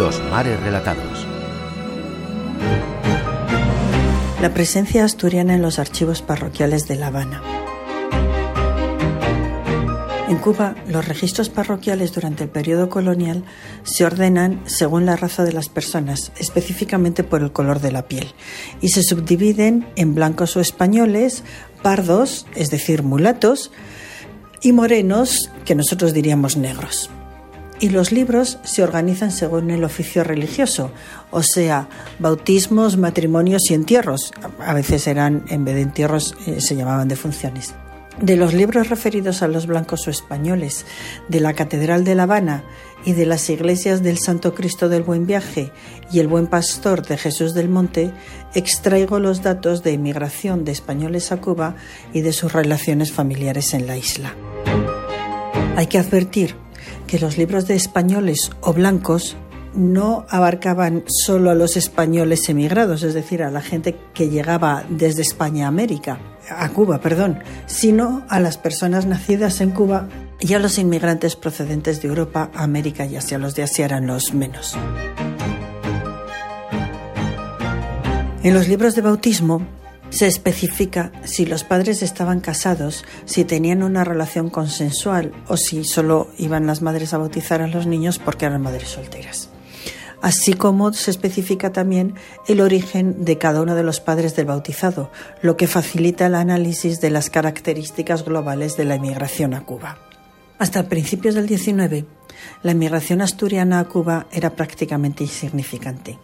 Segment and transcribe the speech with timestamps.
[0.00, 1.26] Mares Relatados.
[4.40, 7.42] La presencia asturiana en los archivos parroquiales de La Habana.
[10.30, 13.44] En Cuba, los registros parroquiales durante el periodo colonial
[13.82, 18.32] se ordenan según la raza de las personas, específicamente por el color de la piel,
[18.80, 21.44] y se subdividen en blancos o españoles,
[21.82, 23.70] pardos, es decir, mulatos,
[24.62, 27.10] y morenos, que nosotros diríamos negros.
[27.80, 30.92] Y los libros se organizan según el oficio religioso,
[31.30, 31.88] o sea,
[32.18, 34.32] bautismos, matrimonios y entierros.
[34.58, 37.74] A veces eran, en vez de entierros, eh, se llamaban defunciones.
[38.20, 40.84] De los libros referidos a los blancos o españoles,
[41.28, 42.64] de la Catedral de La Habana
[43.06, 45.72] y de las iglesias del Santo Cristo del Buen Viaje
[46.12, 48.12] y el Buen Pastor de Jesús del Monte,
[48.54, 51.76] extraigo los datos de inmigración de españoles a Cuba
[52.12, 54.34] y de sus relaciones familiares en la isla.
[55.76, 56.56] Hay que advertir
[57.10, 59.36] que los libros de españoles o blancos
[59.74, 65.22] no abarcaban solo a los españoles emigrados, es decir, a la gente que llegaba desde
[65.22, 70.08] España a América, a Cuba, perdón, sino a las personas nacidas en Cuba
[70.38, 73.38] y a los inmigrantes procedentes de Europa, América y Asia.
[73.38, 74.76] Los de Asia eran los menos.
[78.44, 79.66] En los libros de bautismo
[80.10, 86.28] se especifica si los padres estaban casados, si tenían una relación consensual o si solo
[86.38, 89.50] iban las madres a bautizar a los niños porque eran madres solteras
[90.22, 92.14] así como se especifica también
[92.46, 95.10] el origen de cada uno de los padres del bautizado,
[95.42, 99.98] lo que facilita el análisis de las características globales de la inmigración a Cuba.
[100.58, 102.04] Hasta principios del XIX,
[102.62, 106.18] la inmigración asturiana a Cuba era prácticamente insignificante.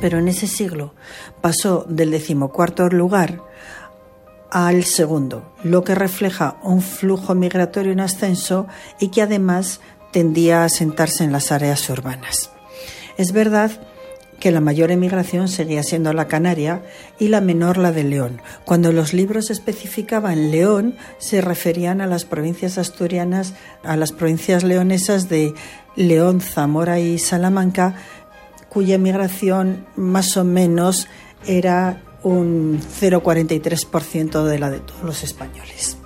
[0.00, 0.94] Pero en ese siglo
[1.40, 3.42] pasó del decimocuarto lugar
[4.50, 8.66] al segundo, lo que refleja un flujo migratorio en ascenso
[9.00, 9.80] y que además
[10.12, 12.50] tendía a asentarse en las áreas urbanas.
[13.18, 13.70] Es verdad
[14.40, 16.82] que la mayor emigración seguía siendo la canaria
[17.18, 18.42] y la menor la de León.
[18.64, 25.28] Cuando los libros especificaban León, se referían a las provincias asturianas, a las provincias leonesas
[25.28, 25.54] de
[25.96, 27.96] León, Zamora y Salamanca,
[28.76, 31.08] cuya emigración más o menos
[31.46, 35.96] era un 0,43% de la de todos los españoles.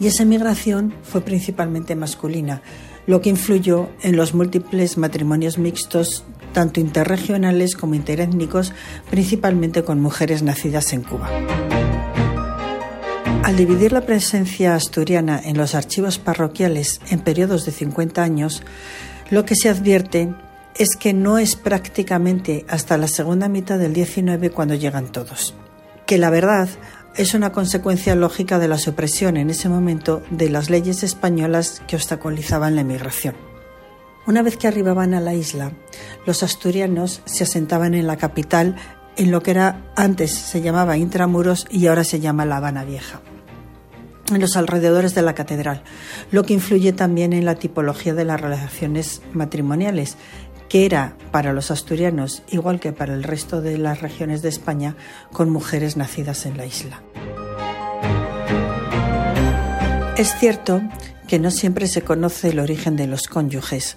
[0.00, 2.60] Y esa emigración fue principalmente masculina
[3.06, 8.72] lo que influyó en los múltiples matrimonios mixtos, tanto interregionales como interétnicos,
[9.08, 11.30] principalmente con mujeres nacidas en Cuba.
[13.44, 18.64] Al dividir la presencia asturiana en los archivos parroquiales en periodos de 50 años,
[19.30, 20.34] lo que se advierte
[20.78, 25.54] es que no es prácticamente hasta la segunda mitad del 19 cuando llegan todos.
[26.06, 26.68] Que la verdad
[27.16, 31.96] es una consecuencia lógica de la supresión en ese momento de las leyes españolas que
[31.96, 33.34] obstaculizaban la emigración.
[34.26, 35.72] Una vez que arribaban a la isla,
[36.26, 38.76] los asturianos se asentaban en la capital,
[39.16, 43.22] en lo que era antes se llamaba Intramuros y ahora se llama La Habana Vieja
[44.32, 45.82] en los alrededores de la catedral,
[46.30, 50.16] lo que influye también en la tipología de las relaciones matrimoniales,
[50.68, 54.96] que era para los asturianos, igual que para el resto de las regiones de España,
[55.32, 57.02] con mujeres nacidas en la isla.
[60.16, 60.80] Es cierto
[61.28, 63.96] que no siempre se conoce el origen de los cónyuges,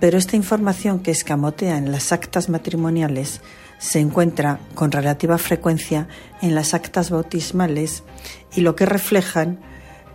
[0.00, 3.40] pero esta información que escamotea en las actas matrimoniales
[3.78, 6.08] se encuentra con relativa frecuencia
[6.42, 8.02] en las actas bautismales
[8.54, 9.60] y lo que reflejan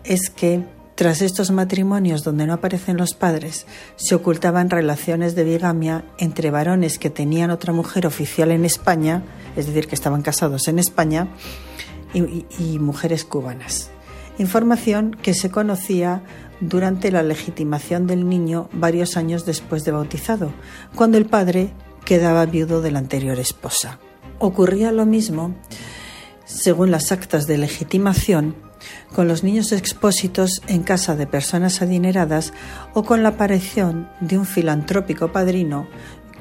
[0.03, 0.63] es que
[0.99, 3.65] tras estos matrimonios donde no aparecen los padres,
[3.95, 9.23] se ocultaban relaciones de bigamia entre varones que tenían otra mujer oficial en España,
[9.55, 11.29] es decir, que estaban casados en España,
[12.13, 13.91] y, mujeres cubanas.
[14.39, 16.21] Información que se conocía
[16.59, 20.51] durante la legitimación del niño varios años después de bautizado,
[20.95, 21.71] cuando el padre
[22.03, 23.99] quedaba viudo de la anterior esposa.
[24.37, 25.55] Ocurría lo mismo,
[26.43, 28.67] según las actas de legitimación,
[29.13, 32.53] con los niños expósitos en casa de personas adineradas
[32.93, 35.87] o con la aparición de un filantrópico padrino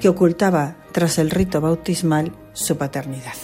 [0.01, 3.35] que ocultaba tras el rito bautismal su paternidad.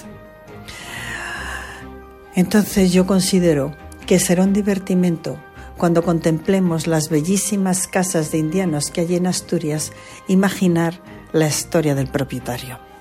[2.35, 3.77] Entonces yo considero
[4.07, 5.39] que será un divertimento
[5.77, 9.93] cuando contemplemos las bellísimas casas de indianos que hay en Asturias,
[10.29, 11.01] imaginar
[11.33, 12.94] la historia del propietario.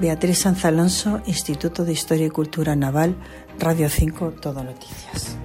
[0.00, 3.16] Beatriz Sanz Alonso, Instituto de Historia y Cultura Naval,
[3.58, 5.36] Radio 5, Todo Noticias.